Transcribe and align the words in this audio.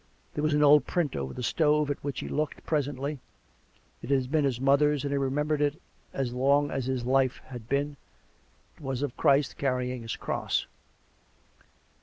There 0.33 0.43
was 0.43 0.55
an 0.55 0.63
old 0.63 0.87
print 0.87 1.15
over 1.15 1.31
the 1.31 1.43
stove 1.43 1.91
at 1.91 2.03
which 2.03 2.21
he 2.21 2.27
looked 2.27 2.65
presently— 2.65 3.19
it 4.01 4.09
had 4.09 4.31
been 4.31 4.45
his 4.45 4.59
mother's, 4.59 5.03
and 5.03 5.13
he 5.13 5.17
remembered 5.19 5.61
it 5.61 5.79
as 6.11 6.33
long 6.33 6.71
as 6.71 6.87
his 6.87 7.05
life 7.05 7.39
had 7.45 7.69
been— 7.69 7.97
it 8.75 8.81
was 8.81 9.03
of 9.03 9.15
Christ 9.15 9.59
carrying 9.59 10.01
His 10.01 10.15
cross. 10.15 10.65